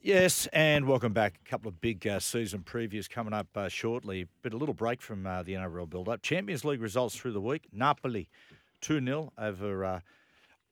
Yes, 0.00 0.46
and 0.52 0.86
welcome 0.86 1.12
back. 1.12 1.40
A 1.44 1.48
couple 1.48 1.68
of 1.68 1.80
big 1.80 2.06
uh, 2.06 2.20
season 2.20 2.60
previews 2.60 3.10
coming 3.10 3.32
up 3.32 3.48
uh, 3.56 3.68
shortly, 3.68 4.28
but 4.42 4.52
a 4.52 4.56
little 4.56 4.74
break 4.74 5.02
from 5.02 5.26
uh, 5.26 5.42
the 5.42 5.54
NRL 5.54 5.90
build 5.90 6.08
up. 6.08 6.22
Champions 6.22 6.64
League 6.64 6.80
results 6.80 7.16
through 7.16 7.32
the 7.32 7.40
week. 7.40 7.66
Napoli 7.72 8.28
2 8.80 9.04
0 9.04 9.32
over 9.36 9.84
uh, 9.84 10.00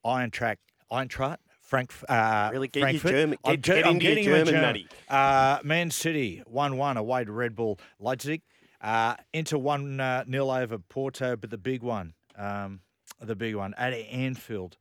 Iron 0.05 0.31
Track, 0.31 0.61
Eintracht. 0.93 1.39
Frank, 1.61 1.93
uh, 2.09 2.51
Really 2.53 2.69
get 2.69 2.83
Frankfurt. 2.83 3.11
your 3.11 3.21
German, 3.21 3.39
I'm 3.45 3.55
get, 3.57 3.63
get 3.63 3.87
I'm 3.87 3.99
getting 3.99 4.25
German, 4.25 4.55
German. 4.55 4.85
Uh, 5.09 5.59
Man 5.65 5.91
City 5.91 6.43
1 6.47 6.77
1 6.77 6.97
away 6.97 7.25
to 7.25 7.33
Red 7.33 7.57
Bull 7.57 7.81
Leipzig. 7.99 8.43
Uh, 8.81 9.17
Inter 9.33 9.59
1 9.59 9.99
uh, 9.99 10.25
nil 10.29 10.53
over 10.53 10.79
Porto, 10.79 11.35
but 11.35 11.51
the 11.51 11.59
big 11.59 11.83
one, 11.83 12.15
um, 12.39 12.79
the 13.21 13.35
big 13.35 13.57
one 13.57 13.75
at 13.77 13.93
Anfield. 13.93 14.77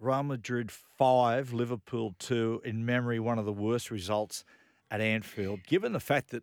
Real 0.00 0.22
Madrid 0.22 0.70
5, 0.70 1.52
Liverpool 1.52 2.14
2. 2.18 2.62
In 2.64 2.84
memory, 2.84 3.20
one 3.20 3.38
of 3.38 3.44
the 3.46 3.52
worst 3.52 3.90
results 3.90 4.44
at 4.90 5.00
Anfield, 5.00 5.60
given 5.66 5.92
the 5.92 6.00
fact 6.00 6.30
that 6.30 6.42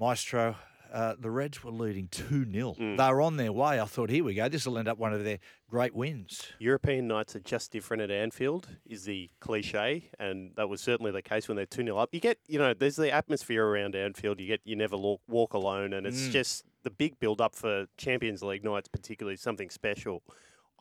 Maestro, 0.00 0.56
uh, 0.92 1.14
the 1.18 1.30
Reds 1.30 1.62
were 1.62 1.70
leading 1.70 2.08
2 2.08 2.50
0. 2.50 2.74
Mm. 2.78 2.96
They 2.96 3.08
were 3.10 3.20
on 3.20 3.36
their 3.36 3.52
way. 3.52 3.80
I 3.80 3.84
thought, 3.84 4.10
here 4.10 4.24
we 4.24 4.34
go. 4.34 4.48
This 4.48 4.66
will 4.66 4.78
end 4.78 4.88
up 4.88 4.98
one 4.98 5.12
of 5.12 5.22
their 5.24 5.38
great 5.68 5.94
wins. 5.94 6.42
European 6.58 7.06
nights 7.08 7.36
are 7.36 7.40
just 7.40 7.72
different 7.72 8.02
at 8.02 8.10
Anfield, 8.10 8.68
is 8.86 9.04
the 9.04 9.30
cliche, 9.40 10.10
and 10.18 10.52
that 10.56 10.68
was 10.68 10.80
certainly 10.80 11.10
the 11.12 11.22
case 11.22 11.48
when 11.48 11.56
they're 11.56 11.66
2 11.66 11.84
0 11.84 11.96
up. 11.98 12.10
You 12.12 12.20
get, 12.20 12.38
you 12.48 12.58
know, 12.58 12.74
there's 12.74 12.96
the 12.96 13.10
atmosphere 13.10 13.66
around 13.66 13.94
Anfield. 13.94 14.40
You 14.40 14.46
get, 14.46 14.60
you 14.64 14.76
never 14.76 14.96
walk, 14.96 15.20
walk 15.28 15.52
alone, 15.54 15.92
and 15.92 16.06
it's 16.06 16.28
Mm. 16.28 16.32
just 16.32 16.64
the 16.84 16.90
big 16.90 17.18
build 17.20 17.40
up 17.40 17.54
for 17.54 17.86
Champions 17.96 18.42
League 18.42 18.64
nights, 18.64 18.88
particularly 18.88 19.36
something 19.36 19.70
special. 19.70 20.22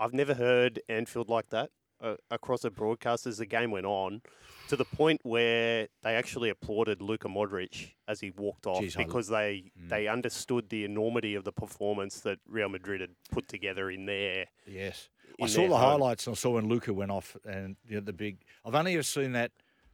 I've 0.02 0.14
never 0.14 0.34
heard 0.34 0.82
Anfield 0.90 1.30
like 1.30 1.50
that 1.50 1.70
uh, 2.02 2.16
across 2.32 2.64
a 2.64 2.72
broadcast 2.72 3.28
as 3.28 3.38
the 3.38 3.46
game 3.46 3.70
went 3.70 3.86
on, 3.86 4.22
to 4.70 4.76
the 4.76 4.86
point 4.86 5.22
where 5.24 5.88
they 6.02 6.16
actually 6.16 6.50
applauded 6.50 7.02
Luka 7.02 7.28
Modric 7.28 7.92
as 8.08 8.20
he 8.20 8.32
walked 8.32 8.66
off 8.66 8.82
Jeez, 8.84 8.98
because 8.98 9.28
they 9.28 9.72
Mm. 9.80 9.90
they 9.90 10.08
understood 10.08 10.70
the 10.70 10.84
enormity 10.84 11.36
of 11.36 11.44
the 11.44 11.52
performance 11.52 12.22
that 12.22 12.40
Real 12.48 12.70
Madrid 12.70 13.02
had 13.02 13.12
put 13.32 13.48
together 13.48 13.92
in 13.92 14.06
there. 14.08 14.48
Yes. 14.66 15.10
I 15.42 15.46
saw 15.48 15.68
the 15.68 15.78
home. 15.78 15.80
highlights 15.80 16.28
and 16.28 16.36
I 16.36 16.38
saw 16.38 16.52
when 16.52 16.68
Luka 16.68 16.94
went 16.94 17.12
off 17.12 17.38
and 17.46 17.78
you 17.88 17.96
know, 17.96 18.02
the 18.02 18.14
big. 18.14 18.40
I've 18.66 18.76
only 18.76 18.94
ever 18.94 19.04
seen 19.04 19.32
that, 19.34 19.52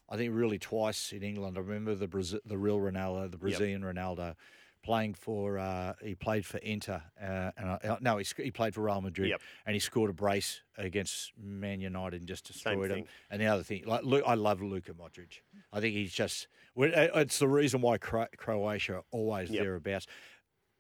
I 0.10 0.16
think, 0.18 0.34
really 0.34 0.60
twice 0.60 1.12
in 1.12 1.24
England. 1.24 1.58
I 1.58 1.62
remember 1.62 1.96
the 1.96 2.08
Brazil, 2.08 2.40
the 2.46 2.58
real 2.58 2.80
Ronaldo, 2.80 3.30
the 3.30 3.38
Brazilian 3.38 3.82
Ronaldo, 3.82 4.36
playing 4.84 5.14
for. 5.14 5.58
Uh, 5.60 5.94
he 6.02 6.16
played 6.16 6.46
for 6.46 6.58
Inter. 6.60 7.02
Uh, 7.22 7.52
and 7.58 7.70
I, 7.70 7.80
uh, 7.88 7.98
no, 8.02 8.18
he, 8.18 8.26
he 8.38 8.52
played 8.52 8.74
for 8.74 8.82
Real 8.82 9.02
Madrid, 9.02 9.30
Yep. 9.30 9.42
and 9.66 9.74
he 9.74 9.80
scored 9.80 10.10
a 10.10 10.14
brace 10.14 10.62
against 10.78 11.32
Man 11.42 11.80
United 11.82 12.20
and 12.22 12.28
just 12.28 12.46
destroyed 12.46 12.92
him. 12.92 13.06
And 13.30 13.42
the 13.42 13.48
other 13.48 13.64
thing, 13.64 13.84
like 13.86 14.04
Lu 14.04 14.22
I 14.24 14.36
love 14.36 14.62
Luka 14.62 14.94
Modric. 14.94 15.42
I 15.74 15.80
think 15.80 15.94
he's 15.96 16.14
just. 16.14 16.48
uh, 16.80 16.84
It's 17.16 17.40
the 17.40 17.48
reason 17.48 17.82
why 17.82 17.98
Cro- 17.98 18.28
Croatia 18.38 18.96
are 18.98 19.04
always 19.12 19.50
Yep. 19.50 19.64
thereabouts. 19.64 20.08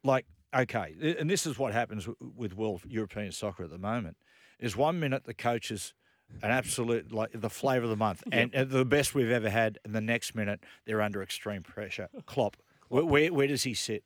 Like, 0.03 0.25
okay, 0.55 0.95
and 1.19 1.29
this 1.29 1.45
is 1.45 1.57
what 1.59 1.73
happens 1.73 2.07
with 2.19 2.55
world 2.55 2.81
European 2.87 3.31
soccer 3.31 3.63
at 3.63 3.69
the 3.69 3.77
moment. 3.77 4.17
Is 4.59 4.75
one 4.77 4.99
minute 4.99 5.25
the 5.25 5.33
coaches 5.33 5.93
an 6.43 6.51
absolute 6.51 7.11
like 7.11 7.29
the 7.33 7.49
flavour 7.49 7.85
of 7.85 7.89
the 7.89 7.95
month 7.95 8.21
and, 8.33 8.53
and 8.53 8.69
the 8.69 8.83
best 8.83 9.15
we've 9.15 9.31
ever 9.31 9.49
had, 9.49 9.77
and 9.85 9.93
the 9.95 10.01
next 10.01 10.35
minute 10.35 10.61
they're 10.85 11.01
under 11.01 11.21
extreme 11.23 11.63
pressure. 11.63 12.09
Klopp, 12.25 12.57
where, 12.89 13.05
where, 13.05 13.33
where 13.33 13.47
does 13.47 13.63
he 13.63 13.73
sit? 13.73 14.03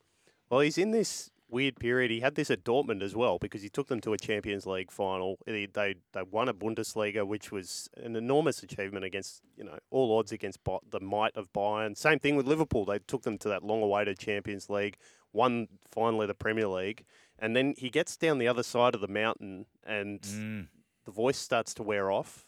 Well, 0.49 0.59
he's 0.61 0.77
in 0.77 0.91
this 0.91 1.29
weird 1.49 1.75
period. 1.77 2.11
He 2.11 2.21
had 2.21 2.35
this 2.35 2.49
at 2.49 2.63
Dortmund 2.63 3.01
as 3.01 3.15
well 3.15 3.37
because 3.37 3.61
he 3.61 3.69
took 3.69 3.87
them 3.87 3.99
to 4.01 4.13
a 4.13 4.17
Champions 4.17 4.65
League 4.65 4.91
final. 4.91 5.37
They 5.45 5.65
they, 5.65 5.95
they 6.13 6.21
won 6.23 6.47
a 6.49 6.53
Bundesliga, 6.53 7.25
which 7.27 7.51
was 7.51 7.89
an 7.97 8.15
enormous 8.15 8.63
achievement 8.63 9.05
against 9.05 9.41
you 9.57 9.63
know 9.65 9.77
all 9.89 10.17
odds 10.17 10.31
against 10.31 10.59
the 10.89 10.99
might 11.01 11.35
of 11.35 11.51
Bayern. 11.53 11.97
Same 11.97 12.19
thing 12.19 12.35
with 12.35 12.47
Liverpool. 12.47 12.85
They 12.85 12.99
took 12.99 13.23
them 13.23 13.37
to 13.39 13.49
that 13.49 13.63
long-awaited 13.63 14.17
Champions 14.19 14.69
League, 14.69 14.97
won 15.33 15.67
finally 15.91 16.25
the 16.27 16.33
Premier 16.33 16.67
League, 16.67 17.05
and 17.39 17.55
then 17.55 17.73
he 17.77 17.89
gets 17.89 18.15
down 18.17 18.37
the 18.37 18.47
other 18.47 18.63
side 18.63 18.95
of 18.95 19.01
the 19.01 19.07
mountain, 19.07 19.65
and 19.85 20.21
Mm. 20.21 20.67
the 21.05 21.11
voice 21.11 21.37
starts 21.37 21.73
to 21.75 21.83
wear 21.83 22.11
off. 22.11 22.45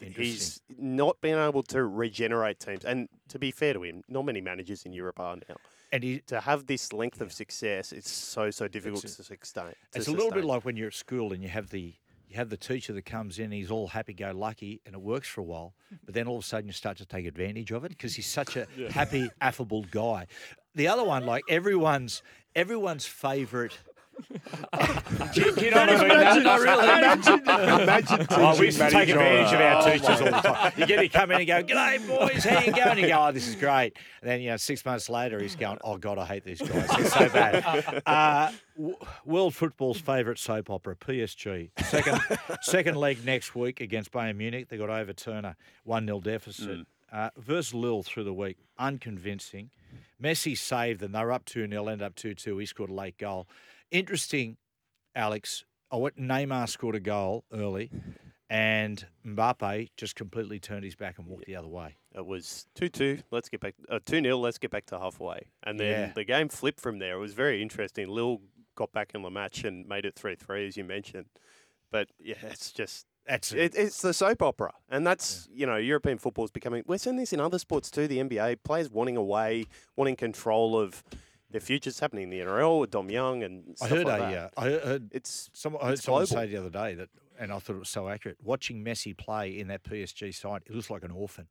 He's. 0.00 0.60
Not 0.80 1.20
being 1.20 1.38
able 1.38 1.62
to 1.64 1.84
regenerate 1.84 2.58
teams, 2.58 2.84
and 2.84 3.08
to 3.28 3.38
be 3.38 3.50
fair 3.50 3.72
to 3.74 3.82
him, 3.82 4.02
not 4.08 4.24
many 4.24 4.40
managers 4.40 4.84
in 4.84 4.92
Europe 4.92 5.20
are 5.20 5.36
now 5.36 5.56
And 5.92 6.02
he, 6.02 6.20
to 6.26 6.40
have 6.40 6.66
this 6.66 6.92
length 6.92 7.20
of 7.20 7.32
success, 7.32 7.92
it's 7.92 8.10
so 8.10 8.50
so 8.50 8.68
difficult 8.68 9.04
It's 9.04 9.16
to 9.16 9.24
sustain. 9.24 9.72
to 9.92 9.98
it's 9.98 10.08
a 10.08 10.12
little 10.12 10.30
bit 10.30 10.44
like 10.44 10.64
when 10.64 10.76
you're 10.76 10.88
at 10.88 10.94
school 10.94 11.32
and 11.32 11.42
you 11.42 11.48
have 11.48 11.70
the 11.70 11.94
you 12.28 12.36
have 12.36 12.48
the 12.48 12.56
teacher 12.56 12.92
that 12.92 13.04
comes 13.04 13.40
in, 13.40 13.50
he's 13.50 13.72
all 13.72 13.88
happy-go-lucky, 13.88 14.80
and 14.86 14.94
it 14.94 15.00
works 15.00 15.26
for 15.26 15.40
a 15.40 15.44
while. 15.44 15.74
But 16.04 16.14
then 16.14 16.28
all 16.28 16.36
of 16.36 16.44
a 16.44 16.46
sudden, 16.46 16.68
you 16.68 16.72
start 16.72 16.96
to 16.98 17.04
take 17.04 17.26
advantage 17.26 17.72
of 17.72 17.84
it 17.84 17.88
because 17.88 18.14
he's 18.14 18.28
such 18.28 18.56
a 18.56 18.68
happy, 18.90 19.28
affable 19.40 19.84
guy. 19.90 20.28
The 20.76 20.86
other 20.86 21.02
one, 21.02 21.26
like 21.26 21.42
everyone's 21.48 22.22
everyone's 22.54 23.04
favourite. 23.04 23.76
do, 25.32 25.40
you- 25.40 25.54
do 25.54 25.64
you 25.64 25.70
know 25.70 25.78
what 25.86 25.90
I 25.90 26.34
mean? 26.34 26.44
No, 26.44 26.56
no, 26.56 26.62
really. 26.62 26.84
Imagine, 26.84 27.40
imagine 27.82 28.26
Oh, 28.30 28.58
we 28.58 28.66
used 28.66 28.78
to 28.78 28.90
take 28.90 29.08
advantage 29.08 29.52
of 29.52 29.60
our 29.60 29.82
Jora. 29.82 29.92
teachers 29.92 30.20
all 30.20 30.24
the 30.26 30.30
time. 30.30 30.72
You 30.76 30.86
get 30.86 31.02
him 31.02 31.08
come 31.08 31.30
in 31.32 31.38
and 31.38 31.46
go, 31.46 31.62
"G'day, 31.62 32.06
boys, 32.06 32.44
how 32.44 32.60
you 32.60 32.72
going?" 32.72 32.98
You 32.98 33.08
go, 33.08 33.26
"Oh, 33.28 33.32
this 33.32 33.48
is 33.48 33.56
great." 33.56 33.96
And 34.22 34.30
then 34.30 34.40
you 34.40 34.50
know, 34.50 34.56
six 34.56 34.84
months 34.84 35.08
later, 35.08 35.40
he's 35.40 35.56
going, 35.56 35.78
"Oh 35.84 35.96
God, 35.96 36.18
I 36.18 36.26
hate 36.26 36.44
these 36.44 36.60
guys. 36.60 36.88
They're 36.88 37.04
so 37.06 37.28
bad." 37.28 38.02
Uh, 38.06 38.50
w- 38.76 38.96
world 39.24 39.54
football's 39.54 40.00
favourite 40.00 40.38
soap 40.38 40.70
opera, 40.70 40.96
PSG. 40.96 41.70
Second, 41.84 42.20
second 42.62 42.96
leg 42.96 43.24
next 43.24 43.54
week 43.54 43.80
against 43.80 44.10
Bayern 44.10 44.36
Munich. 44.36 44.68
They 44.68 44.76
got 44.78 44.90
over 44.90 45.12
Turner, 45.12 45.56
one 45.84 46.06
0 46.06 46.20
deficit. 46.20 46.86
Uh, 47.12 47.28
versus 47.36 47.74
Lille 47.74 48.02
through 48.04 48.24
the 48.24 48.32
week, 48.32 48.56
unconvincing. 48.78 49.70
Messi 50.22 50.56
saved 50.56 51.00
them. 51.00 51.12
They 51.12 51.20
were 51.24 51.32
up 51.32 51.44
2 51.44 51.66
0, 51.68 51.88
ended 51.88 52.06
up 52.06 52.14
2 52.14 52.34
2. 52.34 52.58
He 52.58 52.66
scored 52.66 52.90
a 52.90 52.94
late 52.94 53.18
goal. 53.18 53.46
Interesting, 53.90 54.56
Alex. 55.14 55.64
I 55.90 55.96
went, 55.96 56.16
Neymar 56.16 56.68
scored 56.68 56.94
a 56.94 57.00
goal 57.00 57.44
early, 57.52 57.90
and 58.48 59.04
Mbappe 59.26 59.88
just 59.96 60.14
completely 60.14 60.60
turned 60.60 60.84
his 60.84 60.94
back 60.94 61.18
and 61.18 61.26
walked 61.26 61.46
the 61.46 61.56
other 61.56 61.66
way. 61.68 61.96
It 62.14 62.24
was 62.24 62.66
two 62.74 62.88
two. 62.88 63.18
Let's 63.30 63.48
get 63.48 63.60
back 63.60 63.74
uh, 63.88 63.98
two 64.04 64.20
0 64.22 64.36
Let's 64.38 64.58
get 64.58 64.70
back 64.70 64.86
to 64.86 64.98
halfway, 64.98 65.48
and 65.64 65.78
then 65.80 65.86
Yeah. 66.08 66.12
the 66.14 66.24
game 66.24 66.48
flipped 66.48 66.80
from 66.80 66.98
there. 66.98 67.16
It 67.16 67.20
was 67.20 67.34
very 67.34 67.60
interesting. 67.62 68.08
Lille 68.08 68.40
got 68.76 68.92
back 68.92 69.12
in 69.14 69.22
the 69.22 69.30
match 69.30 69.64
and 69.64 69.86
made 69.88 70.04
it 70.04 70.14
three 70.14 70.36
three, 70.36 70.66
as 70.68 70.76
you 70.76 70.84
mentioned. 70.84 71.26
But 71.90 72.08
yeah, 72.20 72.36
it's 72.42 72.70
just 72.70 73.06
That's 73.26 73.52
it, 73.52 73.74
it's 73.76 74.00
the 74.00 74.14
soap 74.14 74.42
opera, 74.42 74.72
and 74.88 75.04
that's 75.04 75.48
you 75.52 75.66
know 75.66 75.76
European 75.76 76.18
football 76.18 76.44
is 76.44 76.52
becoming. 76.52 76.84
We're 76.86 76.98
seeing 76.98 77.16
this 77.16 77.32
in 77.32 77.40
other 77.40 77.58
sports 77.58 77.90
too. 77.90 78.06
The 78.06 78.18
NBA 78.18 78.58
players 78.62 78.88
wanting 78.90 79.16
away, 79.16 79.66
wanting 79.96 80.14
control 80.14 80.78
of 80.78 81.02
their 81.50 81.60
futures. 81.60 82.00
Happening 82.00 82.24
in 82.24 82.30
the 82.30 82.40
NRL 82.40 82.80
with 82.80 82.90
Dom 82.90 83.10
Young 83.10 83.42
and 83.42 83.76
I 83.82 83.88
heard 83.88 84.06
like 84.06 84.20
a, 84.20 84.24
that. 84.24 84.52
uh, 84.56 84.60
I 84.60 84.64
heard, 84.70 85.10
It's 85.12 85.50
someone, 85.52 85.82
I 85.82 85.86
heard 85.86 85.92
it's 85.94 86.04
someone 86.04 86.24
global. 86.26 86.42
say 86.42 86.46
the 86.50 86.56
other 86.58 86.70
day 86.70 86.94
that, 86.94 87.08
and 87.38 87.52
I 87.52 87.58
thought 87.58 87.76
it 87.76 87.80
was 87.80 87.88
so 87.88 88.08
accurate. 88.08 88.38
Watching 88.42 88.84
Messi 88.84 89.16
play 89.16 89.58
in 89.58 89.68
that 89.68 89.82
PSG 89.82 90.34
side, 90.34 90.62
it 90.66 90.74
looks 90.74 90.90
like 90.90 91.02
an 91.04 91.10
orphan. 91.10 91.46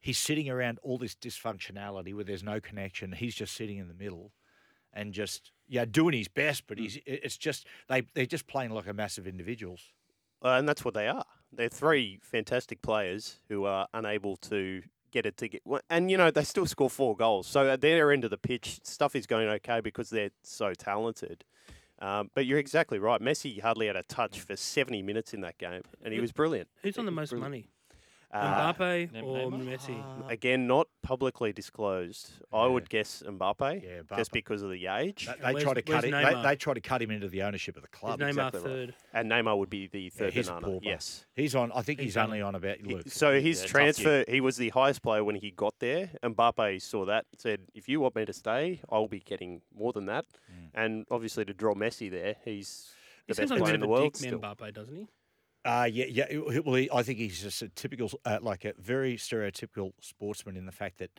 He's 0.00 0.18
sitting 0.18 0.48
around 0.50 0.78
all 0.82 0.98
this 0.98 1.14
dysfunctionality 1.14 2.12
where 2.14 2.24
there's 2.24 2.42
no 2.42 2.60
connection. 2.60 3.12
He's 3.12 3.34
just 3.36 3.54
sitting 3.54 3.78
in 3.78 3.86
the 3.88 3.94
middle, 3.94 4.32
and 4.92 5.12
just 5.12 5.52
yeah, 5.68 5.84
doing 5.84 6.14
his 6.16 6.26
best. 6.28 6.66
But 6.66 6.78
he's 6.78 6.98
it's 7.06 7.36
just 7.36 7.66
they 7.88 8.02
they're 8.14 8.26
just 8.26 8.46
playing 8.48 8.70
like 8.72 8.88
a 8.88 8.92
massive 8.92 9.26
individuals. 9.28 9.92
Uh, 10.44 10.56
and 10.58 10.68
that's 10.68 10.84
what 10.84 10.94
they 10.94 11.06
are. 11.06 11.24
They're 11.52 11.68
three 11.68 12.18
fantastic 12.22 12.82
players 12.82 13.38
who 13.48 13.64
are 13.64 13.86
unable 13.94 14.36
to 14.38 14.82
get 15.12 15.26
it 15.26 15.36
to 15.38 15.48
get. 15.48 15.62
And 15.88 16.10
you 16.10 16.16
know 16.16 16.30
they 16.30 16.44
still 16.44 16.66
score 16.66 16.90
four 16.90 17.16
goals. 17.16 17.46
So 17.46 17.68
at 17.68 17.80
their 17.80 18.10
end 18.10 18.24
of 18.24 18.30
the 18.30 18.38
pitch, 18.38 18.80
stuff 18.82 19.14
is 19.14 19.26
going 19.26 19.48
okay 19.48 19.80
because 19.80 20.10
they're 20.10 20.30
so 20.42 20.72
talented. 20.74 21.44
Um, 22.00 22.30
but 22.34 22.46
you're 22.46 22.58
exactly 22.58 22.98
right. 22.98 23.20
Messi 23.20 23.60
hardly 23.60 23.86
had 23.86 23.94
a 23.94 24.02
touch 24.02 24.40
for 24.40 24.56
70 24.56 25.02
minutes 25.02 25.32
in 25.32 25.40
that 25.42 25.56
game, 25.58 25.82
and 26.02 26.12
he 26.12 26.18
was 26.18 26.32
brilliant. 26.32 26.68
Who's 26.82 26.98
on 26.98 27.06
the 27.06 27.12
most 27.12 27.30
brilliant. 27.30 27.48
money? 27.48 27.66
Uh, 28.34 28.72
Mbappe 28.72 29.22
or 29.22 29.50
Messi? 29.50 30.30
again, 30.30 30.66
not 30.66 30.88
publicly 31.02 31.52
disclosed. 31.52 32.30
I 32.50 32.66
would 32.66 32.88
guess 32.88 33.22
Mbappe, 33.26 33.82
Yeah, 33.84 34.16
just 34.16 34.32
because 34.32 34.62
of 34.62 34.70
the 34.70 34.86
age. 34.86 35.26
They, 35.26 35.32
they 35.32 35.52
Where's- 35.52 35.62
try 35.64 35.74
to 35.74 35.82
cut 35.82 35.92
where's 35.92 36.04
him. 36.04 36.10
They, 36.12 36.22
Neymar? 36.22 36.42
they 36.42 36.56
try 36.56 36.72
to 36.74 36.80
cut 36.80 37.02
him 37.02 37.10
into 37.10 37.28
the 37.28 37.42
ownership 37.42 37.76
of 37.76 37.82
the 37.82 37.88
Is 37.92 37.98
club. 38.00 38.20
Neymar 38.20 38.28
exactly 38.28 38.60
right. 38.60 38.66
third? 38.68 38.94
And 39.12 39.30
Neymar 39.30 39.58
would 39.58 39.68
be 39.68 39.86
the 39.86 40.00
Yeah, 40.04 40.10
third 40.14 40.32
he's 40.32 40.48
banana. 40.48 40.66
pauper. 40.66 40.84
Yes. 40.86 41.26
He's 41.36 41.54
on. 41.54 41.72
I 41.72 41.82
think 41.82 42.00
He's 42.00 42.14
he's, 42.14 42.16
only 42.16 42.40
on 42.40 42.54
about. 42.54 42.78
He- 42.78 42.94
Look, 42.94 43.08
So 43.10 43.38
his 43.38 43.58
Yeah, 43.58 43.62
tough 43.64 43.70
transfer, 43.70 44.24
he 44.26 44.40
was 44.40 44.56
the 44.56 44.70
highest 44.70 45.02
player 45.02 45.22
when 45.24 45.36
he 45.36 45.50
got 45.50 45.74
there. 45.78 46.10
Mbappe 46.22 46.80
saw 46.80 47.04
that, 47.04 47.26
said, 47.36 47.60
"If 47.74 47.86
you 47.86 48.00
want 48.00 48.16
me 48.16 48.24
to 48.24 48.32
stay, 48.32 48.80
I'll 48.90 49.08
be 49.08 49.20
getting 49.20 49.60
more 49.76 49.92
than 49.92 50.06
that." 50.06 50.24
Mm. 50.50 50.70
And 50.74 51.06
obviously, 51.10 51.44
to 51.44 51.52
draw 51.52 51.74
Messi 51.74 52.10
there, 52.10 52.36
he's 52.46 52.94
He 53.26 53.34
the 53.34 53.34
seems 53.34 53.50
best 53.50 53.50
like 53.50 53.60
a 53.60 53.62
player 53.64 53.72
bit 53.72 53.74
in 53.74 53.80
the 53.80 53.86
of 53.86 53.90
a 53.90 53.92
world. 53.92 54.12
dick, 54.14 54.16
Still. 54.16 54.38
Mbappe, 54.38 54.72
doesn't 54.74 54.96
he? 54.96 55.08
Uh, 55.64 55.88
yeah, 55.90 56.06
yeah. 56.08 56.38
Well, 56.64 56.74
he, 56.74 56.90
I 56.92 57.02
think 57.02 57.18
he's 57.18 57.40
just 57.42 57.62
a 57.62 57.68
typical, 57.68 58.10
uh, 58.24 58.38
like 58.42 58.64
a 58.64 58.72
very 58.78 59.16
stereotypical 59.16 59.92
sportsman 60.00 60.56
in 60.56 60.66
the 60.66 60.72
fact 60.72 60.98
that 60.98 61.10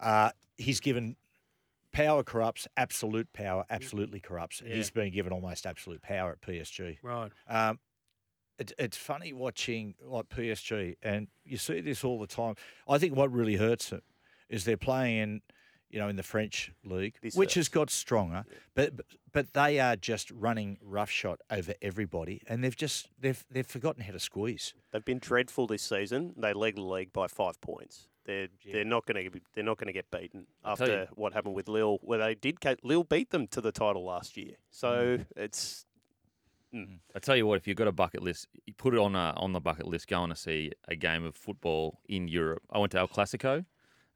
uh, 0.00 0.30
he's 0.56 0.80
given 0.80 1.16
power 1.92 2.22
corrupts, 2.22 2.68
absolute 2.76 3.32
power 3.32 3.64
absolutely 3.70 4.20
corrupts. 4.20 4.62
Yeah. 4.64 4.76
He's 4.76 4.90
been 4.90 5.12
given 5.12 5.32
almost 5.32 5.66
absolute 5.66 6.02
power 6.02 6.32
at 6.32 6.40
PSG. 6.40 6.98
Right. 7.02 7.32
Um, 7.48 7.78
it, 8.58 8.72
it's 8.78 8.96
funny 8.96 9.32
watching 9.32 9.94
like 10.02 10.28
PSG, 10.28 10.96
and 11.02 11.28
you 11.44 11.56
see 11.56 11.80
this 11.80 12.04
all 12.04 12.20
the 12.20 12.26
time. 12.26 12.54
I 12.88 12.98
think 12.98 13.16
what 13.16 13.32
really 13.32 13.56
hurts 13.56 13.90
them 13.90 14.02
is 14.48 14.64
they're 14.64 14.76
playing 14.76 15.18
in, 15.18 15.40
you 15.88 15.98
know, 15.98 16.08
in 16.08 16.16
the 16.16 16.22
French 16.22 16.70
league, 16.84 17.14
This 17.22 17.34
which 17.34 17.54
has 17.54 17.68
got 17.68 17.90
stronger, 17.90 18.44
but 18.74 18.96
but- 18.96 19.06
but 19.32 19.52
they 19.52 19.78
are 19.80 19.96
just 19.96 20.30
running 20.30 20.78
roughshod 20.82 21.38
over 21.50 21.74
everybody, 21.82 22.42
and 22.46 22.62
they've 22.64 22.76
just 22.76 23.08
they've 23.18 23.44
they've 23.50 23.66
forgotten 23.66 24.02
how 24.04 24.12
to 24.12 24.20
squeeze. 24.20 24.74
They've 24.92 25.04
been 25.04 25.18
dreadful 25.20 25.66
this 25.66 25.82
season. 25.82 26.34
They 26.36 26.52
led 26.52 26.76
the 26.76 26.82
league 26.82 27.12
by 27.12 27.26
five 27.28 27.60
points. 27.60 28.08
They're 28.24 28.48
Yeah. 28.62 28.72
they're 28.74 28.84
not 28.84 29.06
going 29.06 29.30
to 29.30 29.40
they're 29.54 29.64
not 29.64 29.78
going 29.78 29.86
to 29.86 29.92
get 29.92 30.10
beaten 30.10 30.46
I'll 30.64 30.72
after 30.72 31.08
what 31.14 31.32
happened 31.32 31.54
with 31.54 31.68
Lille, 31.68 31.98
where 32.02 32.18
they 32.18 32.34
did 32.34 32.58
Lille 32.82 33.04
beat 33.04 33.30
them 33.30 33.46
to 33.48 33.60
the 33.60 33.72
title 33.72 34.04
last 34.04 34.36
year. 34.36 34.56
So 34.70 35.18
Mm. 35.18 35.26
it's 35.36 35.86
I 36.72 37.18
tell 37.18 37.34
you 37.34 37.46
what, 37.46 37.56
if 37.56 37.66
you've 37.66 37.76
got 37.76 37.88
a 37.88 37.92
bucket 37.92 38.22
list, 38.22 38.46
you 38.64 38.72
put 38.74 38.94
it 38.94 39.00
on 39.00 39.16
a, 39.16 39.34
on 39.36 39.52
the 39.52 39.58
bucket 39.60 39.86
list. 39.88 40.06
Going 40.06 40.30
to 40.30 40.36
see 40.36 40.70
a 40.86 40.94
game 40.94 41.24
of 41.24 41.34
football 41.34 41.98
in 42.08 42.28
Europe. 42.28 42.62
I 42.70 42.78
went 42.78 42.92
to 42.92 42.98
El 42.98 43.08
Clasico 43.08 43.64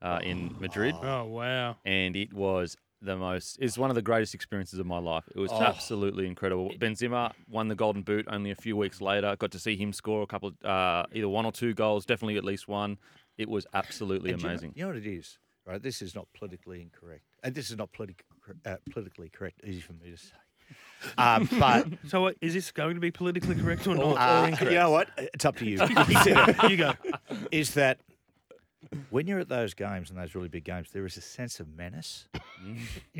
uh, 0.00 0.20
in 0.22 0.54
Madrid, 0.60 0.94
Oh 1.02 1.24
wow. 1.24 1.78
and 1.84 2.14
it 2.14 2.32
was 2.32 2.76
the 3.04 3.16
most. 3.16 3.58
It's 3.60 3.76
one 3.78 3.90
of 3.90 3.94
the 3.96 4.02
greatest 4.02 4.34
experiences 4.34 4.78
of 4.78 4.86
my 4.86 4.98
life. 4.98 5.24
It 5.34 5.38
was 5.38 5.50
Oh. 5.52 5.62
absolutely 5.62 6.26
incredible. 6.26 6.70
Benzema 6.78 7.32
won 7.48 7.68
the 7.68 7.74
Golden 7.74 8.02
Boot 8.02 8.26
only 8.28 8.50
a 8.50 8.54
few 8.56 8.76
weeks 8.76 9.00
later. 9.00 9.36
Got 9.36 9.50
to 9.52 9.58
see 9.58 9.76
him 9.76 9.92
score 9.92 10.22
a 10.22 10.26
couple, 10.26 10.52
uh, 10.64 11.04
either 11.12 11.28
one 11.28 11.44
or 11.46 11.52
two 11.52 11.74
goals, 11.74 12.06
definitely 12.06 12.36
at 12.36 12.44
least 12.44 12.68
one. 12.68 12.98
It 13.38 13.48
was 13.48 13.66
absolutely 13.74 14.30
And 14.30 14.38
do 14.38 14.42
you 14.42 14.48
know- 14.48 14.52
amazing. 14.54 14.72
You 14.76 14.82
know, 14.84 14.88
what 14.88 14.96
it 14.96 15.06
is, 15.06 15.38
right? 15.66 15.82
This 15.82 16.00
is 16.02 16.14
not 16.14 16.28
politically 16.34 16.80
incorrect, 16.82 17.24
and 17.42 17.54
this 17.54 17.70
is 17.70 17.76
not 17.76 17.92
politi- 17.92 18.16
uh, 18.64 18.76
politically 18.90 19.28
correct. 19.28 19.60
Easy 19.64 19.80
for 19.80 19.92
me 19.94 20.10
to 20.10 20.16
say. 20.16 20.34
Um, 21.18 21.46
but 21.58 21.86
So 22.08 22.22
what, 22.22 22.36
is 22.40 22.54
this 22.54 22.70
going 22.72 22.94
to 22.94 23.00
be 23.00 23.10
politically 23.10 23.54
correct 23.56 23.86
or 23.86 23.94
not? 23.96 24.16
uh, 24.16 24.64
you 24.64 24.70
know 24.70 24.90
what? 24.90 25.08
It's 25.18 25.44
up 25.44 25.56
to 25.56 25.66
you. 25.66 25.78
You 26.70 26.76
go. 26.78 26.92
is 27.52 27.74
that 27.74 27.98
when 29.10 29.26
you're 29.26 29.38
at 29.40 29.48
those 29.48 29.74
games 29.74 30.10
and 30.10 30.18
those 30.18 30.34
really 30.34 30.48
big 30.48 30.64
games, 30.64 30.90
there 30.92 31.06
is 31.06 31.16
a 31.16 31.20
sense 31.20 31.60
of 31.60 31.68
menace. 31.68 32.28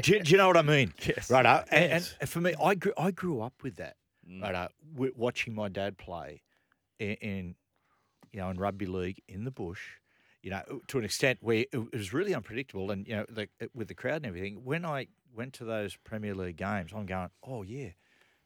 do, 0.01 0.13
you- 0.13 0.21
do 0.23 0.31
you 0.31 0.37
know 0.37 0.47
what 0.49 0.57
I 0.57 0.63
mean? 0.63 0.93
Yes. 1.07 1.31
Right. 1.31 1.45
And, 1.47 1.91
Yes. 1.91 2.15
and 2.21 2.29
for 2.29 2.41
me, 2.41 2.55
I 2.63 2.75
grew, 2.75 2.93
I 2.99 3.11
grew 3.11 3.41
up 3.41 3.55
with 3.63 3.77
that. 3.77 3.97
Mm. 4.29 4.43
Right. 4.43 4.55
Uh, 4.55 4.69
watching 5.17 5.55
my 5.55 5.69
dad 5.69 5.99
play 5.99 6.43
in, 6.99 7.13
in, 7.15 7.55
you 8.33 8.41
know, 8.41 8.49
in 8.51 8.57
rugby 8.59 8.87
league 8.87 9.21
in 9.29 9.45
the 9.45 9.51
bush. 9.51 9.81
You 10.43 10.51
know, 10.51 10.63
to 10.89 10.99
an 10.99 11.05
extent 11.07 11.39
where 11.41 11.59
it 11.59 11.69
it 11.73 11.97
was 11.97 12.13
really 12.13 12.35
unpredictable, 12.35 12.91
and 12.91 13.07
you 13.09 13.17
know, 13.17 13.25
the, 13.31 13.49
with 13.75 13.89
the 13.89 13.95
crowd 13.95 14.17
and 14.17 14.27
everything. 14.27 14.63
When 14.63 14.85
I 14.85 15.07
went 15.35 15.55
to 15.55 15.65
those 15.65 15.97
Premier 16.05 16.35
League 16.35 16.57
games, 16.57 16.91
I'm 16.95 17.07
going, 17.07 17.31
oh 17.43 17.63
yeah, 17.63 17.89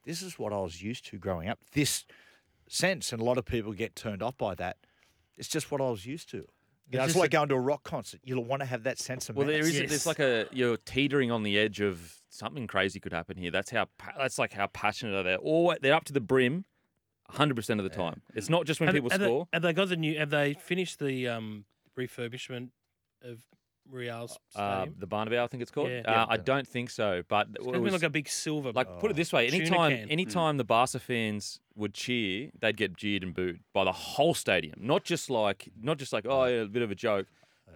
this 0.04 0.22
is 0.22 0.38
what 0.38 0.52
I 0.52 0.58
was 0.58 0.80
used 0.80 1.06
to 1.06 1.18
growing 1.18 1.48
up. 1.48 1.58
This 1.72 2.04
sense, 2.68 3.12
and 3.12 3.20
a 3.20 3.24
lot 3.24 3.36
of 3.36 3.44
people 3.46 3.72
get 3.72 3.96
turned 3.96 4.22
off 4.22 4.36
by 4.38 4.54
that. 4.56 4.76
It's 5.36 5.48
just 5.48 5.72
what 5.72 5.80
I 5.80 5.90
was 5.90 6.06
used 6.06 6.30
to. 6.30 6.46
You 6.90 6.98
know, 6.98 7.04
it's 7.04 7.12
just 7.12 7.20
like 7.20 7.30
a- 7.30 7.36
going 7.36 7.48
to 7.50 7.54
a 7.54 7.60
rock 7.60 7.82
concert. 7.82 8.20
You'll 8.24 8.44
want 8.44 8.60
to 8.60 8.66
have 8.66 8.84
that 8.84 8.98
sense 8.98 9.28
of 9.28 9.36
Well, 9.36 9.46
there 9.46 9.62
menace. 9.62 9.74
Yes. 9.78 9.88
There's 9.90 10.06
like 10.06 10.20
a 10.20 10.46
you're 10.52 10.76
teetering 10.78 11.30
on 11.30 11.42
the 11.42 11.58
edge 11.58 11.80
of 11.80 12.14
something 12.30 12.66
crazy 12.66 12.98
could 13.00 13.12
happen 13.12 13.36
here. 13.36 13.50
That's 13.50 13.70
how. 13.70 13.86
That's 14.16 14.38
like 14.38 14.52
how 14.52 14.68
passionate 14.68 15.14
are 15.14 15.22
they 15.22 15.34
are. 15.34 15.36
All 15.36 15.74
they're 15.80 15.94
up 15.94 16.04
to 16.04 16.12
the 16.12 16.20
brim, 16.20 16.64
hundred 17.30 17.56
percent 17.56 17.80
of 17.80 17.84
the 17.84 17.94
time. 17.94 18.22
It's 18.34 18.48
not 18.48 18.64
just 18.64 18.80
when 18.80 18.88
Have, 18.88 18.94
people 18.94 19.10
have 19.10 19.20
score. 19.20 19.48
They, 19.52 19.56
have 19.56 19.62
they 19.62 19.72
got 19.72 19.88
the 19.88 19.96
new? 19.96 20.18
Have 20.18 20.30
they 20.30 20.54
finished 20.54 20.98
the 20.98 21.28
um, 21.28 21.64
refurbishment 21.98 22.70
of 23.22 23.42
Real's 23.90 24.38
Uh, 24.54 24.82
stadium? 24.82 24.96
the 25.00 25.06
Barnabao, 25.06 25.44
I 25.44 25.46
think 25.46 25.62
it's 25.62 25.70
called. 25.70 25.90
Yeah. 25.90 26.02
uh, 26.06 26.10
Yeah. 26.10 26.26
I 26.28 26.36
don't 26.36 26.66
think 26.66 26.90
so, 26.90 27.22
but 27.28 27.48
it's 27.50 27.58
it 27.60 27.64
going 27.64 27.74
to 27.74 27.80
was- 27.80 27.92
like 27.92 28.02
a 28.02 28.10
big 28.10 28.28
silver. 28.28 28.72
like 28.72 28.98
put 29.00 29.10
it 29.10 29.14
this 29.14 29.32
way: 29.32 29.48
Tuna 29.48 29.62
anytime, 29.64 29.90
can. 29.96 30.10
anytime 30.10 30.56
the 30.56 30.64
Barca 30.64 30.98
fans 30.98 31.60
would 31.74 31.94
cheer, 31.94 32.50
they'd 32.60 32.76
get 32.76 32.96
jeered 32.96 33.22
and 33.22 33.34
booed 33.34 33.60
by 33.72 33.84
the 33.84 33.92
whole 33.92 34.34
stadium. 34.34 34.74
Not 34.78 35.04
just 35.04 35.30
like, 35.30 35.68
not 35.80 35.98
just 35.98 36.12
like, 36.12 36.26
oh, 36.28 36.44
yeah, 36.46 36.62
a 36.62 36.66
bit 36.66 36.82
of 36.82 36.90
a 36.90 36.94
joke. 36.94 37.26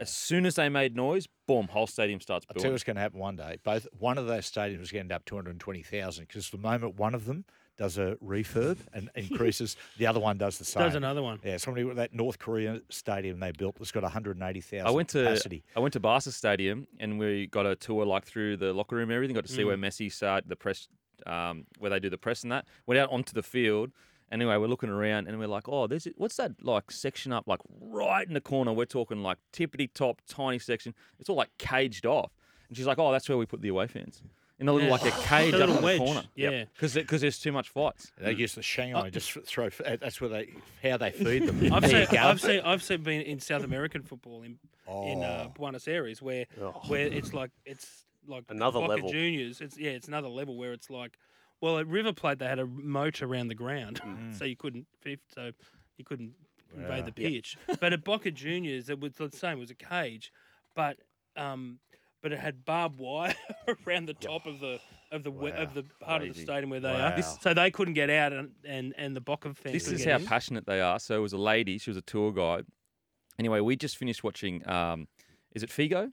As 0.00 0.10
soon 0.10 0.46
as 0.46 0.54
they 0.56 0.68
made 0.70 0.96
noise, 0.96 1.28
boom, 1.46 1.68
whole 1.68 1.86
stadium 1.86 2.20
starts 2.20 2.46
I'll 2.48 2.54
tell 2.54 2.60
you 2.62 2.64
booing. 2.64 2.72
what's 2.72 2.84
going 2.84 2.96
to 2.96 3.02
happen 3.02 3.20
one 3.20 3.36
day. 3.36 3.58
Both 3.62 3.86
one 3.98 4.16
of 4.18 4.26
those 4.26 4.50
stadiums 4.50 4.80
is 4.80 4.90
going 4.90 5.06
to 5.08 5.12
end 5.12 5.12
up 5.12 5.24
220,000 5.26 6.26
because 6.26 6.48
the 6.50 6.56
moment 6.58 6.96
one 6.96 7.14
of 7.14 7.26
them 7.26 7.44
does 7.82 7.98
a 7.98 8.16
refurb 8.24 8.78
and 8.94 9.10
increases, 9.16 9.76
the 9.98 10.06
other 10.06 10.20
one 10.20 10.38
does 10.38 10.56
the 10.56 10.64
same. 10.64 10.84
Does 10.84 10.94
another 10.94 11.20
one? 11.20 11.40
Yeah, 11.44 11.56
somebody 11.56 11.92
that 11.94 12.14
North 12.14 12.38
Korea 12.38 12.80
stadium 12.90 13.40
they 13.40 13.50
built 13.50 13.74
that's 13.76 13.90
got 13.90 14.04
180,000 14.04 14.86
I 14.86 14.90
went 14.90 15.08
to 15.10 15.24
capacity. 15.24 15.64
I 15.74 15.80
went 15.80 15.92
to 15.94 16.00
Barca 16.00 16.30
Stadium 16.30 16.86
and 17.00 17.18
we 17.18 17.48
got 17.48 17.66
a 17.66 17.74
tour 17.74 18.06
like 18.06 18.24
through 18.24 18.58
the 18.58 18.72
locker 18.72 18.94
room 18.94 19.10
and 19.10 19.16
everything. 19.16 19.34
Got 19.34 19.46
to 19.46 19.52
see 19.52 19.64
where 19.64 19.76
Mm. 19.76 19.86
Messi 19.86 20.12
started 20.12 20.48
the 20.48 20.54
press, 20.54 20.86
um, 21.26 21.64
where 21.80 21.90
they 21.90 21.98
do 21.98 22.08
the 22.08 22.18
press 22.18 22.44
and 22.44 22.52
that. 22.52 22.66
Went 22.86 23.00
out 23.00 23.10
onto 23.10 23.32
the 23.32 23.42
field. 23.42 23.90
Anyway, 24.30 24.56
we're 24.58 24.68
looking 24.68 24.88
around 24.88 25.26
and 25.26 25.36
we're 25.40 25.48
like, 25.48 25.68
oh, 25.68 25.88
there's 25.88 26.06
what's 26.16 26.36
that 26.36 26.52
like 26.62 26.90
section 26.92 27.32
up 27.32 27.48
like 27.48 27.60
right 27.80 28.26
in 28.28 28.34
the 28.34 28.40
corner? 28.40 28.72
We're 28.72 28.84
talking 28.84 29.22
like 29.24 29.38
tippity 29.52 29.92
top, 29.92 30.22
tiny 30.28 30.60
section. 30.60 30.94
It's 31.18 31.28
all 31.28 31.36
like 31.36 31.50
caged 31.58 32.06
off. 32.06 32.30
And 32.68 32.76
she's 32.76 32.86
like, 32.86 33.00
oh, 33.00 33.10
that's 33.10 33.28
where 33.28 33.36
we 33.36 33.44
put 33.44 33.60
the 33.60 33.68
away 33.68 33.88
fans 33.88 34.22
in 34.62 34.68
a 34.68 34.72
little 34.72 34.88
Yeah. 34.88 34.92
like 34.94 35.04
a 35.06 35.10
cage 35.26 35.52
A 35.54 35.56
up 35.56 35.60
little 35.68 35.74
in 35.76 35.80
the 35.80 35.84
wedge, 35.84 35.98
corner. 35.98 36.22
yeah. 36.34 36.64
because 36.72 36.94
because 36.94 37.20
there's 37.20 37.38
too 37.38 37.52
much 37.52 37.68
fights. 37.68 38.10
They 38.18 38.32
use 38.32 38.54
the 38.54 38.62
Shanghai 38.62 39.10
just 39.10 39.32
throw. 39.44 39.68
That's 39.68 40.20
where 40.20 40.30
they 40.30 40.54
how 40.82 40.96
they 40.96 41.10
feed 41.10 41.46
them. 41.46 41.72
I've 41.72 41.82
There 41.82 42.00
you 42.00 42.06
seen, 42.06 42.14
go. 42.14 42.22
I've 42.28 42.40
seen, 42.40 42.60
I've 42.64 42.82
seen 42.82 43.02
been 43.02 43.20
in 43.22 43.40
South 43.40 43.64
American 43.64 44.02
football 44.02 44.42
in 44.42 44.58
in 44.88 45.22
uh, 45.22 45.46
Oh. 45.48 45.52
Buenos 45.54 45.86
Aires 45.88 46.22
where 46.22 46.46
Oh. 46.60 46.80
where 46.88 47.06
it's 47.06 47.34
like 47.34 47.50
it's 47.66 48.04
like 48.26 48.44
Another 48.48 48.80
Boca 48.80 48.92
level. 48.94 49.10
Juniors. 49.10 49.60
It's 49.60 49.76
yeah, 49.76 49.90
it's 49.90 50.08
another 50.08 50.28
level 50.28 50.56
where 50.56 50.72
it's 50.72 50.88
like, 50.90 51.18
well, 51.60 51.78
at 51.78 51.86
River 51.88 52.12
Plate 52.12 52.38
they 52.38 52.46
had 52.46 52.58
a 52.60 52.66
moat 52.66 53.20
around 53.20 53.48
the 53.48 53.54
ground, 53.56 54.00
so 54.38 54.44
you 54.44 54.56
couldn't 54.56 54.86
fif- 55.00 55.18
so 55.34 55.50
you 55.98 56.04
couldn't 56.04 56.32
invade 56.76 57.04
the 57.04 57.12
Yeah. 57.20 57.28
pitch. 57.28 57.58
but 57.80 57.92
at 57.92 58.04
Boca 58.04 58.30
Juniors, 58.30 58.88
it 58.88 59.00
was 59.00 59.14
the 59.14 59.28
same. 59.30 59.58
It 59.58 59.60
was 59.60 59.70
a 59.70 59.74
cage, 59.74 60.32
but 60.76 60.96
um, 61.36 61.78
but 62.22 62.32
it 62.32 62.38
had 62.38 62.64
barbed 62.64 62.98
wire 62.98 63.34
around 63.86 64.06
the 64.06 64.14
top 64.14 64.46
of 64.46 64.60
the 64.60 64.78
of 65.10 65.22
the 65.24 65.30
we- 65.30 65.52
of 65.52 65.74
the 65.74 65.84
part 66.00 66.22
of 66.22 66.34
the 66.34 66.40
stadium 66.40 66.70
where 66.70 66.80
they 66.80 66.92
Wow. 66.92 67.14
are. 67.16 67.22
So 67.22 67.52
they 67.52 67.70
couldn't 67.70 67.94
get 67.94 68.08
out, 68.10 68.32
and 68.32 68.52
and, 68.64 68.94
and 68.96 69.14
the 69.16 69.20
Boca 69.20 69.52
fans. 69.54 69.72
This 69.72 69.88
is 69.88 70.04
how 70.04 70.16
in. 70.16 70.24
passionate 70.24 70.66
they 70.66 70.80
are. 70.80 70.98
So 70.98 71.14
it 71.16 71.20
was 71.20 71.32
a 71.32 71.38
lady. 71.38 71.78
She 71.78 71.90
was 71.90 71.96
a 71.96 72.02
tour 72.02 72.32
guide. 72.32 72.66
Anyway, 73.38 73.60
we 73.60 73.76
just 73.76 73.96
finished 73.96 74.22
watching. 74.24 74.66
Um, 74.68 75.08
is 75.54 75.62
it 75.62 75.70
Figo? 75.70 76.12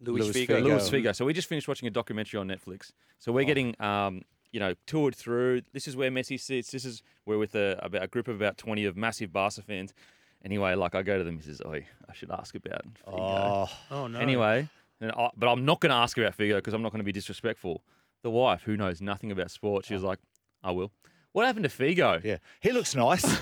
Luis 0.00 0.24
Louis 0.24 0.46
Figo. 0.46 0.60
Figo. 0.60 0.64
Louis 0.64 0.90
Figo. 0.90 1.14
So 1.16 1.24
we 1.24 1.32
just 1.32 1.48
finished 1.48 1.66
watching 1.68 1.88
a 1.88 1.90
documentary 1.90 2.38
on 2.38 2.46
Netflix. 2.48 2.92
So 3.18 3.32
we're 3.32 3.44
getting, 3.44 3.74
um, 3.80 4.22
you 4.52 4.60
know, 4.60 4.74
toured 4.86 5.16
through. 5.16 5.62
This 5.72 5.88
is 5.88 5.96
where 5.96 6.10
Messi 6.10 6.38
sits. 6.38 6.70
This 6.70 6.84
is 6.84 7.02
we're 7.26 7.36
with 7.38 7.54
a, 7.56 7.78
about 7.82 8.04
a 8.04 8.06
group 8.06 8.28
of 8.28 8.36
about 8.36 8.56
twenty 8.56 8.84
of 8.84 8.96
massive 8.96 9.32
Barca 9.32 9.60
fans. 9.62 9.92
Anyway, 10.44 10.74
like 10.76 10.94
I 10.94 11.02
go 11.02 11.18
to 11.18 11.24
them. 11.24 11.34
the 11.38 11.38
missus, 11.48 11.60
oh, 11.66 11.72
I 11.72 12.12
should 12.14 12.30
ask 12.30 12.54
about 12.54 12.82
Figo. 13.06 13.66
Oh, 13.68 13.68
Oh 13.90 14.06
no! 14.06 14.20
Anyway, 14.20 14.60
and 14.60 14.68
I, 15.00 15.30
but 15.36 15.48
I'm 15.50 15.64
not 15.64 15.80
going 15.80 15.90
to 15.90 15.96
ask 15.96 16.16
about 16.18 16.36
Figo 16.36 16.56
because 16.56 16.74
I'm 16.74 16.82
not 16.82 16.92
going 16.92 17.00
to 17.00 17.04
be 17.04 17.12
disrespectful. 17.12 17.82
The 18.22 18.30
wife, 18.30 18.62
who 18.62 18.76
knows 18.76 19.00
nothing 19.00 19.30
about 19.30 19.50
sport, 19.50 19.84
she 19.86 19.94
was 19.94 20.02
like, 20.02 20.18
I 20.62 20.72
will. 20.72 20.90
What 21.32 21.46
happened 21.46 21.64
to 21.64 21.70
Figo? 21.70 22.22
yeah, 22.24 22.38
he 22.60 22.72
looks 22.72 22.94
nice. 22.94 23.24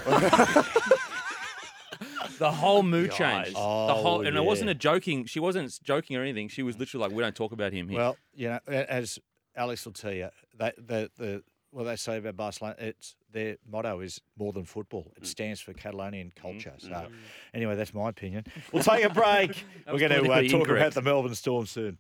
The 2.39 2.51
whole 2.53 2.83
mood 2.83 3.09
Guys. 3.11 3.17
changed. 3.47 3.57
the 3.57 3.61
Oh, 3.61 3.95
whole, 4.03 4.19
and 4.27 4.37
it 4.37 4.41
oh, 4.41 4.43
wasn't 4.43 4.69
a 4.69 4.75
joking. 4.75 5.25
She 5.25 5.41
wasn't 5.41 5.79
joking 5.83 6.17
or 6.19 6.23
anything. 6.23 6.49
She 6.49 6.63
was 6.63 6.79
literally 6.79 7.07
like, 7.07 7.17
"We 7.17 7.23
don't 7.23 7.35
talk 7.35 7.53
about 7.53 7.73
him 7.73 7.89
here." 7.89 7.99
well, 7.99 8.17
you 8.35 8.49
know, 8.51 8.59
a- 8.69 8.93
as 8.93 9.19
Alex 9.57 9.87
will 9.87 9.95
tell 9.95 10.13
you, 10.13 10.29
they, 10.55 10.73
the 10.77 11.11
the 11.17 11.43
what 11.71 11.85
they 11.85 11.97
say 11.97 12.19
about 12.19 12.37
Barcelona, 12.37 12.77
it's 12.79 13.15
their 13.33 13.57
motto 13.71 14.01
is 14.01 14.21
more 14.39 14.53
than 14.53 14.65
football. 14.65 15.13
It 15.17 15.25
mm. 15.25 15.27
stands 15.27 15.61
for 15.61 15.73
Catalonian 15.73 16.29
mm-hmm. 16.29 16.41
culture. 16.41 16.75
So, 16.79 16.89
mm-hmm. 16.89 17.15
anyway, 17.55 17.75
that's 17.77 17.93
my 17.93 18.09
opinion. 18.09 18.45
We'll 18.73 18.83
take 18.83 19.05
a 19.05 19.11
break. 19.11 19.65
We're 19.87 19.99
going 19.99 20.13
to 20.13 20.31
uh, 20.31 20.43
talk 20.43 20.53
incorrect. 20.53 20.69
about 20.69 20.95
the 20.95 21.03
Melbourne 21.03 21.35
Storm 21.35 21.67
soon. 21.67 21.99